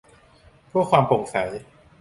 [0.69, 1.37] เพื่อความโปร่งใส